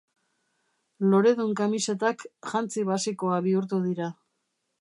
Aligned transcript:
Loredun 1.11 1.51
kamisetak 1.61 2.25
jantzi 2.53 2.89
basikoa 2.93 3.41
bihurtu 3.49 3.83
dira. 3.89 4.13